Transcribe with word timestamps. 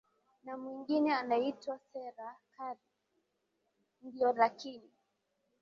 na 0.43 0.57
mwengine 0.57 1.13
anaitwa 1.15 1.79
serah 1.79 2.35
kari 2.57 2.79
ndio 4.01 4.33
lakini 4.33 4.91